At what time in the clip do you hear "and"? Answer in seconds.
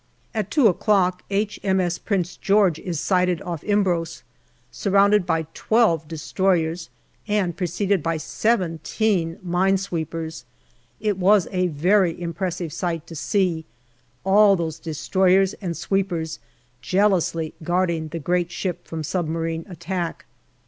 7.27-7.55, 15.61-15.77